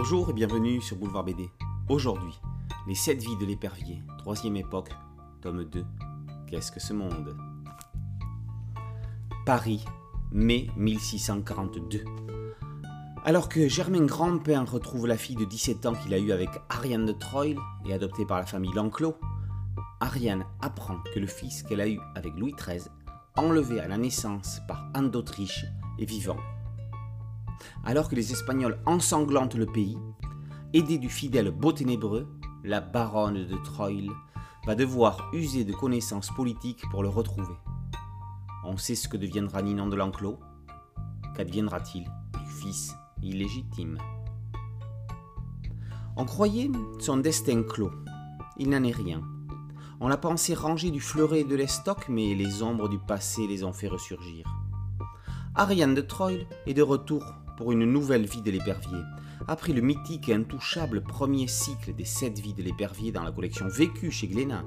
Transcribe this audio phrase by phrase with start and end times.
[0.00, 1.50] Bonjour et bienvenue sur Boulevard BD.
[1.88, 2.40] Aujourd'hui,
[2.86, 4.90] les 7 vies de l'épervier, troisième époque,
[5.40, 5.84] tome 2.
[6.46, 7.36] Qu'est-ce que ce monde?
[9.44, 9.84] Paris,
[10.30, 12.04] mai 1642.
[13.24, 17.04] Alors que Germain Grandpin retrouve la fille de 17 ans qu'il a eue avec Ariane
[17.04, 19.16] de Troyes et adoptée par la famille Lanclos,
[19.98, 22.88] Ariane apprend que le fils qu'elle a eu avec Louis XIII,
[23.34, 25.64] enlevé à la naissance par Anne d'Autriche,
[25.98, 26.38] est vivant.
[27.84, 29.98] Alors que les Espagnols ensanglantent le pays,
[30.72, 32.28] aidée du fidèle beau ténébreux,
[32.64, 34.12] la baronne de Troyes
[34.66, 37.54] va devoir user de connaissances politiques pour le retrouver.
[38.64, 40.38] On sait ce que deviendra Ninon de l'Enclos
[41.34, 43.98] Qu'adviendra-t-il du fils illégitime?
[46.16, 46.68] On croyait
[46.98, 47.92] son destin clos.
[48.56, 49.22] Il n'en est rien.
[50.00, 53.72] On l'a pensé rangé du fleuret de l'estoc, mais les ombres du passé les ont
[53.72, 54.44] fait ressurgir.
[55.54, 57.24] Ariane de Troyes est de retour
[57.58, 59.02] pour une nouvelle vie de l'épervier.
[59.48, 63.66] Après le mythique et intouchable premier cycle des sept vies de l'épervier dans la collection
[63.66, 64.62] Vécu chez Glénat,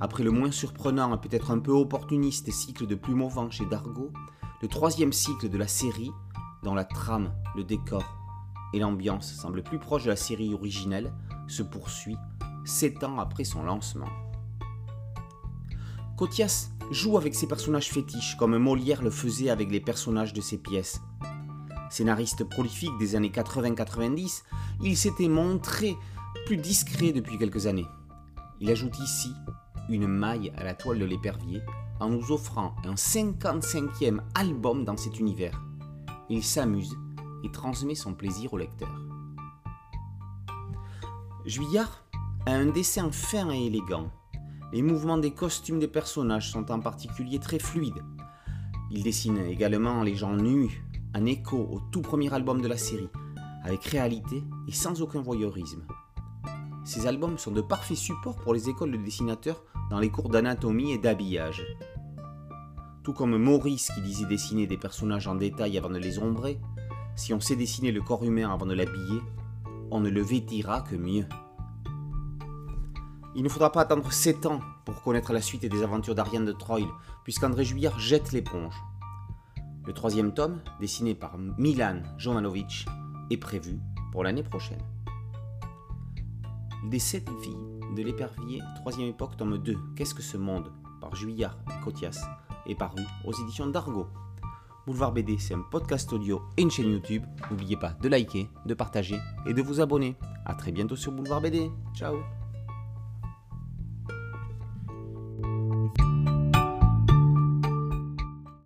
[0.00, 4.12] après le moins surprenant et peut-être un peu opportuniste cycle de Plumeau chez Dargaud,
[4.60, 6.10] le troisième cycle de la série,
[6.64, 8.02] dont la trame, le décor
[8.74, 11.12] et l'ambiance semblent plus proches de la série originelle,
[11.46, 12.16] se poursuit
[12.64, 14.10] sept ans après son lancement.
[16.18, 20.58] Cotias joue avec ses personnages fétiches comme Molière le faisait avec les personnages de ses
[20.58, 21.00] pièces.
[21.92, 24.44] Scénariste prolifique des années 80-90,
[24.82, 25.94] il s'était montré
[26.46, 27.86] plus discret depuis quelques années.
[28.60, 29.32] Il ajoute ici
[29.88, 31.60] une maille à la toile de l'épervier
[32.00, 35.60] en nous offrant un 55e album dans cet univers.
[36.30, 36.96] Il s'amuse
[37.44, 39.02] et transmet son plaisir au lecteur.
[41.44, 42.04] Juillard
[42.46, 44.10] a un dessin fin et élégant
[44.72, 48.02] les mouvements des costumes des personnages sont en particulier très fluides.
[48.90, 50.82] Il dessine également les gens nus,
[51.14, 53.10] en écho au tout premier album de la série,
[53.64, 55.82] avec réalité et sans aucun voyeurisme.
[56.84, 60.92] Ces albums sont de parfaits supports pour les écoles de dessinateurs dans les cours d'anatomie
[60.92, 61.64] et d'habillage.
[63.04, 66.60] Tout comme Maurice qui disait dessiner des personnages en détail avant de les ombrer,
[67.14, 69.20] si on sait dessiner le corps humain avant de l'habiller,
[69.90, 71.26] on ne le vêtira que mieux.
[73.34, 76.52] Il ne faudra pas attendre 7 ans pour connaître la suite des aventures d'Ariane de
[76.52, 76.92] Troyes,
[77.24, 78.74] puisqu'André Juillard jette l'éponge.
[79.84, 82.86] Le troisième tome, dessiné par Milan Jovanovic,
[83.30, 83.80] est prévu
[84.12, 84.82] pour l'année prochaine.
[86.88, 87.56] Des sept vies
[87.96, 90.72] de l'épervier, troisième époque, tome 2, Qu'est-ce que ce monde?
[91.00, 92.24] Par Juillard et Cotias,
[92.66, 94.06] est paru aux éditions d'Argo.
[94.86, 97.24] Boulevard BD, c'est un podcast audio et une chaîne YouTube.
[97.50, 100.16] N'oubliez pas de liker, de partager et de vous abonner.
[100.44, 101.70] A très bientôt sur Boulevard BD.
[101.94, 102.16] Ciao